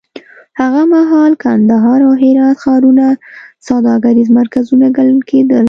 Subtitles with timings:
[0.59, 3.07] هغه مهال کندهار او هرات ښارونه
[3.67, 5.59] سوداګریز مرکزونه ګڼل کېدل.